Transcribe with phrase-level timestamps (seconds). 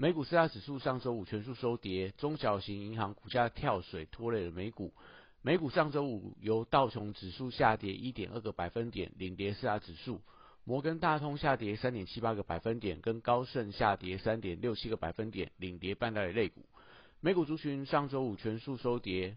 [0.00, 4.94] 美股四大指数上周五全数收跌，中小型银行股价跳水拖累了美股。
[5.42, 10.22] 美股上周五由道琼指数下跌一点二个百分点领跌四大指数，
[10.64, 16.64] 摩根大通下跌三点七八个百分点，跟高盛下跌三点六七个百分点领跌半导体类股。
[17.20, 19.36] 美股族群上周五全数收跌，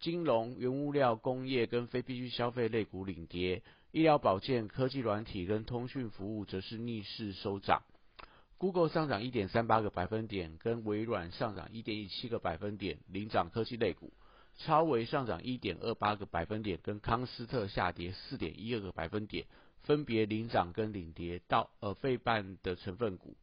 [0.00, 3.62] 金融、原物料、工业跟非必需消费类股领跌。
[3.92, 7.82] 医疗保健、科技软体跟通讯服务则是逆势收涨。
[8.58, 14.12] Google 上涨一点三八个百分点，跟微软上涨一点一七个百分点，领涨科技类股。
[14.56, 19.46] 超微上涨一点二八个百分点，跟康斯特下跌四点一二个百分点，
[19.82, 23.36] 分别领涨跟领跌到呃费半的成分股。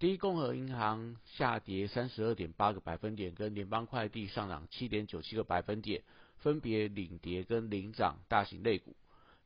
[0.00, 6.02] 第一共和银行下跌三十二点八个百分点，跟联邦快递上涨七点九七个百分点，
[6.38, 8.96] 分别领跌跟领涨大型类股。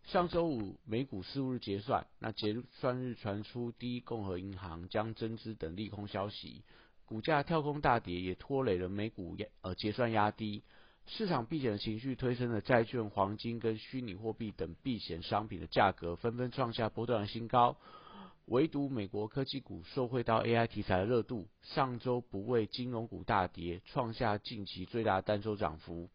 [0.05, 6.63] 上周五美股四日结算，那结算日传出第一共和银行将增资等利空消息，
[7.07, 10.63] 股价跳空大跌，也拖累了美股压呃结算压低，
[11.07, 17.77] 市场避险的情绪推升了债券、黄金跟虚拟货币等避险商品的价格纷纷创下波段的新高，
[18.45, 26.11] 唯独美国科技股受惠到 AI 题材的热度，上周不为金融股大跌，创下近期最大单周涨幅。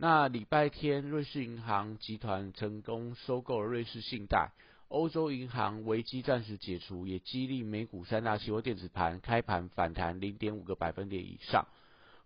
[0.00, 4.52] 那礼拜天，瑞士银行集团成功收购了瑞士信贷，
[4.86, 11.66] 欧洲银行危机暂时解除，也激励美股三大期货电子盘开盘反弹零点五个百分点以上。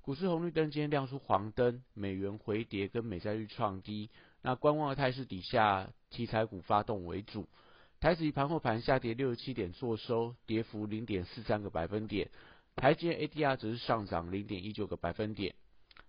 [0.02, 4.10] 股市红绿灯今天亮出黄灯，美元回跌跟美债率创低。
[4.42, 7.48] 那观望的态势底下，题材股发动为主。
[8.00, 12.28] 台指以盘后盘下跌六十七点，做收跌幅零点四三个百分点。
[12.76, 15.54] 台积 ADR 则是上涨零点一九个百分点。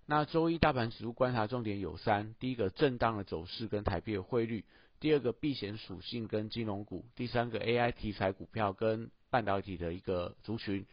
[0.05, 4.63] 那周一大盘指数观察重点有三：第一个震荡的走势跟台币的汇率；
[4.99, 10.85] 第二个避险属性跟金融股；第三个 AI 题材股票跟半导体的一个族群。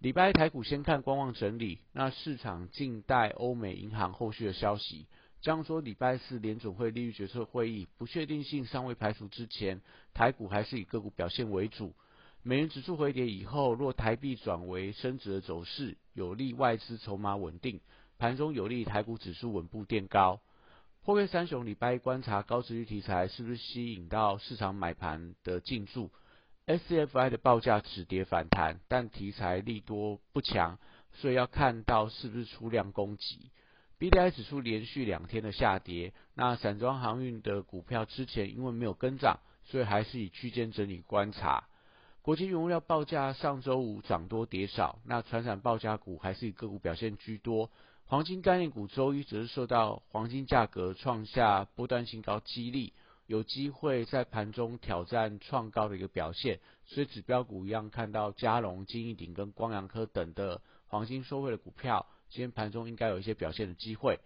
[0.00, 5.06] 礼拜一台股先看观望整理，那市场静待欧美银行后续的消息。
[5.40, 9.80] 将说礼拜四联总会利率决策会议不确定性尚未排除之前，
[10.12, 11.94] 台股还是以个股表现为主。
[12.42, 17.80] 美元指数回跌以后，若台币转为升值的走势，有利外资筹码稳定。
[18.18, 20.40] 盘中有利台股指数稳步垫高，
[21.04, 26.10] 破位三雄礼拜一观察高值率题材是不是吸引到市场买盘的进驻
[26.66, 30.78] ，SCFI 的报价止跌反弹，但题材利多不强，
[31.12, 33.50] 所以要看到是不是出量攻击。
[33.98, 41.68] BDI 指数连续两天的下跌，那散装航运的股票之前因为没有跟涨，所以还是以区间整理观察。
[42.22, 47.70] 国际原物料报价上周五涨多跌少，那船产报价股还是以个股表现居多。
[48.08, 52.92] 黄金概念股周一则是受到黄金价格创下波段新高激励，
[53.26, 64.20] 有机会在盘中挑战创高的一个表现，所以指标股一样看到嘉龙、金益鼎跟光阳科等的黄金收汇的股票，今天盘中应该有一些表现的机会。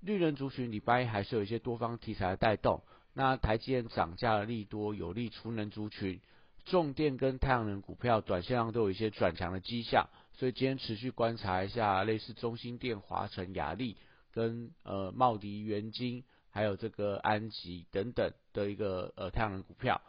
[0.00, 2.82] 绿人族群礼拜一还是有一些多方题材的带动，
[3.12, 6.22] 那台积电涨价的利多有利储能族群，
[6.64, 10.08] 重电跟太阳能股票短线上都有一些转强的迹象。
[10.38, 13.96] 所以今天持续观察一下类似中心电、华晨、雅力
[14.32, 20.02] 跟呃茂迪、元晶，还有这个安吉等等的一个呃太阳能股票。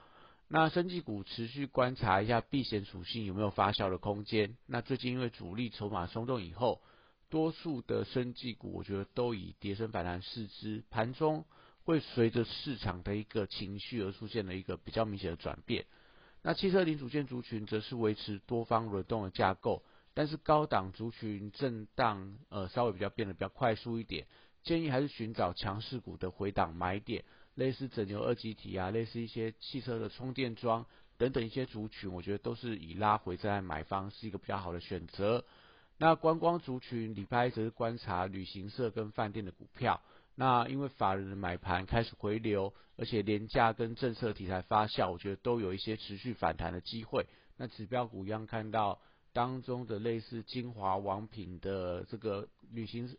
[0.50, 4.58] 那生技股持续观察一下避险属性有没有发酵的空间。
[4.66, 6.82] 那最近因为主力筹码松动以后，
[7.30, 11.46] 多数的生技股我觉得都以跌升反弹视之，盘中
[11.84, 15.86] 会随着市场的一个情绪而出现了一个比较明显的转变。
[16.42, 19.84] 那汽车零组件族群则是维持多方轮动的架构。
[20.18, 24.26] 但是高档族群震荡，呃，稍微比较变得比较快速一点，
[24.64, 27.24] 建议还是寻找强势股的回档买点，
[27.54, 30.88] 类似整牛二级体啊，类似一些汽车的充电桩
[31.20, 35.46] 等等一些族群，我觉得都是以拉回再来买方是一个比较好的选择。
[36.00, 40.02] 那观光族群礼拜一则是观察旅行社跟饭店的股票，
[40.34, 47.28] 那因为法人的买盘开始回流，而且廉价跟政策题材发酵，我觉得都有一些持续反弹的机会。
[47.56, 49.00] 那指标股一样看到。
[49.38, 53.16] 当中的类似金华王品的这个旅行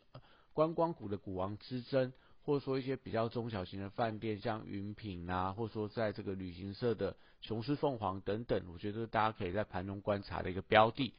[0.53, 2.13] 观光股的股王之争，
[2.43, 11.15] 或者说一些比较中小型的饭店，像云品啊，或者说在这个旅行社的雄狮凤凰等等，我觉得大家可以在盘中观察的一个标的。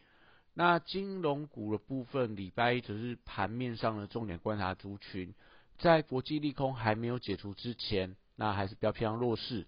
[0.54, 5.34] 那金融股的部分，礼拜一则是盘面上的重点观察族群，
[5.78, 9.66] 在国际利空还没有解除之前，那还是比较偏向弱势。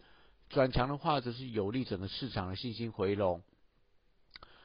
[0.49, 3.41] 转强的话，则是有利整个市场的信心回笼。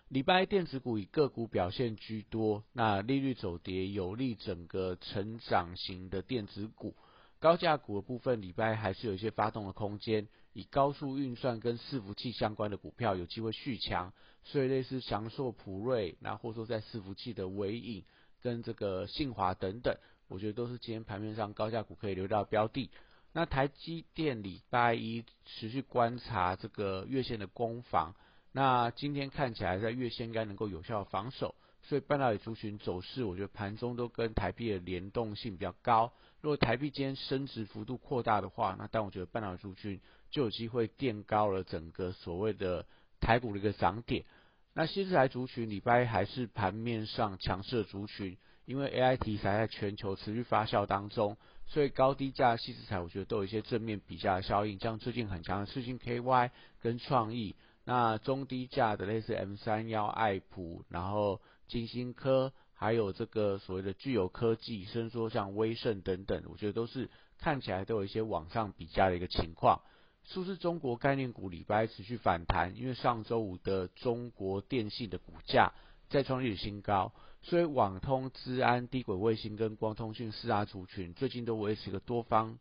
[0.09, 6.95] 礼拜一电子股以个股表现居多，那利率走跌有利整个成长型的电子股，
[7.41, 14.13] 高价股的部分礼拜还是有一些发动的空间，以高速运算跟伺服器相关的股票有机会续强，
[14.45, 18.05] 所以类似翔硕、普瑞，那或者说在伺服器的伟影
[18.41, 19.99] 跟这个信华等等，
[20.29, 22.91] 我觉得都是今天盘面上高价股可以留到标的。
[23.33, 28.15] 那台积电礼拜一持续观察这个月线的攻防。
[28.57, 36.11] 那今天看起来在月线应该能够有效防守，所以半导体族群走势，我觉得盘中都跟台币的联动性比较高。
[36.41, 40.01] 如果台币今天升值幅度扩大的话，那但我觉得半导体族群
[40.31, 42.87] 就有机会垫高了整个所谓的
[43.21, 44.25] 台股的一个涨点。
[44.73, 51.37] 那新材族群礼拜还是盘面上强势的族群，因为 AI 题材在全球持续发酵当中，
[51.67, 56.51] 所以高低价细材我觉得都有一些正面比价的效应，像最近很强的四星 KY
[56.81, 57.55] 跟创意。
[57.89, 69.81] 那中低价的类似 M 三幺、爱普，然后金星科，还有这个所谓的具有科技，甚至说像威盛等等，我觉得都是看起来都有一些往上比价的一个情况。
[70.25, 75.73] 数字中国概念股礼拜持续反弹，因为上周五的中国电信的股价
[76.09, 77.13] 再创历史新高，
[77.43, 82.59] 所以网通、资安、低轨卫星跟光通讯四大族群最近都维持一个多方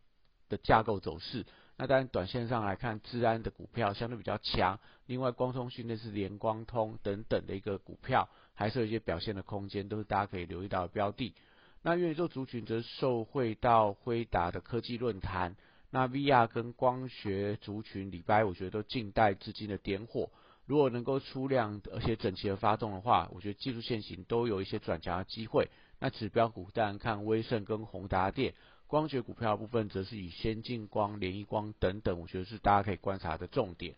[0.48, 1.44] 的架构走势。
[1.78, 4.80] 那当然，短线上来看，治安的股票相对比较强。
[5.06, 11.34] 另外，光通讯那是联光通等等的一个股票，还是有一些表现的空间，都是大家可以留意到的标的。
[11.82, 15.54] 那元宇宙族群则受惠到辉达的科技论坛。
[15.90, 20.30] 那 VR 跟光学族群礼拜我觉得都静待资金的点火。
[20.64, 25.68] 如果能够出量而且整齐的发动的话，我觉得技术线型都有一些转强的机会。
[26.00, 28.54] 那指标股当然看威盛跟宏达电。
[28.88, 33.96] 光学股票部分则是以先进光、联益光等等，我觉得是大家可以观察的重点。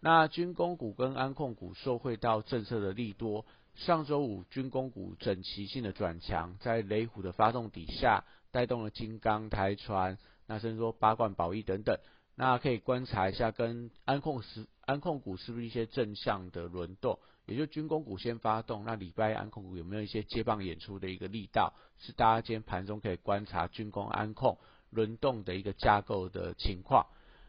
[0.00, 3.44] 那军工股跟安控股受惠到政策的利多，
[3.74, 10.16] 上周五军工股整齐性的转强，在雷虎的发动底下，带动了金刚、台船，
[10.46, 11.98] 那甚至说八冠宝益等等。
[12.34, 17.18] 那可以观察一下，跟安控是安控股是不是一些正向的轮动？
[17.46, 21.74] 也就军工股先发动，那礼拜安控股有没有一些接棒演出的一个力道？
[21.98, 24.56] 是大家今天盘中可以观察军工安控
[24.90, 27.06] 轮动的一个架构的情况。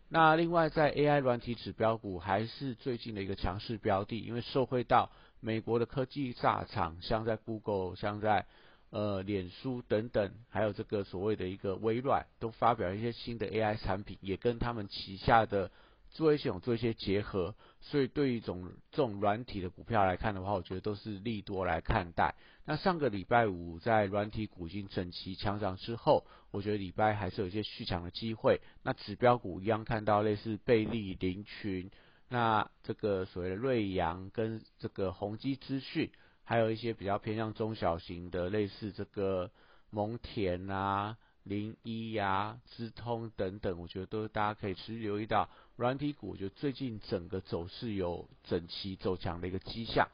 [0.10, 8.46] 那另外在 AI 软体指标股还是最近的一个强势标的，因为受惠到美国的科技大厂，像在 Google、像在
[8.92, 15.72] 呃脸书等等，还有这个所谓的一个微软，都发表一些新的 AI 产品，也跟他们旗下的。
[16.14, 22.36] 做一些做一些结合，所以对于一种这种软体的股票来看的话，我觉得都是利多来看待。
[22.66, 28.60] 那上个礼拜五在软体股已经整齐强涨之后，我觉得礼拜还是有一些续强的机会。
[28.84, 31.90] 那指标股一样看到类似贝利、林群，
[32.28, 36.12] 那这个所谓的瑞阳跟这个宏基资讯，
[36.52, 39.50] 还有一些比较偏向中小型的类似这个
[39.90, 41.18] 蒙田啊。
[41.44, 46.32] 零一呀、资通等等，我觉得都是大家可以持续留意到软体股。
[46.32, 50.10] 我觉得最近整个走势有整齐走强的一个迹象。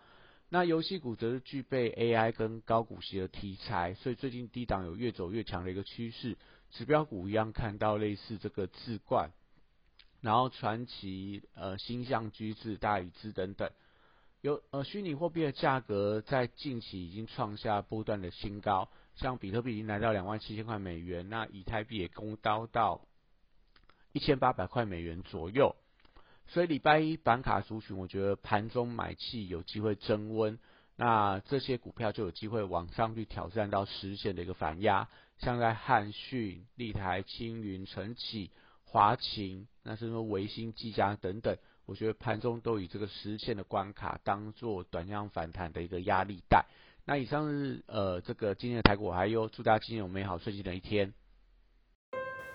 [0.50, 6.38] 那游戏股则是具备 AI 跟高股息的题材，所以最近低档有越走越强的一个趋势。
[6.70, 9.32] 指标股一样看到类似这个智冠，
[10.22, 13.72] 然后传奇、呃星象居智、大宇资等等，
[14.42, 18.90] 有呃虚拟货币的价格在近期已经创下波段的新高。
[19.16, 23.02] 像比特币已经来到两万七千块美元，那以太币也攻高到
[24.12, 25.76] 一千八百块美元左右，
[26.46, 30.60] 所以礼拜一板卡族群，我觉得盘中买气有机会增温，
[30.96, 38.52] 那这些股票就有机会往上去挑战到实现的一个反压，像在汉讯、立台、青云、晨起、
[38.84, 46.66] 华勤，那什么维新、技嘉等等，我觉得盘中都以这个实现的关卡当做短量反弹的一个压力带。
[47.06, 51.14] 那以上是呃这个今天的台股还有祝大家今天有美好顺心的一天。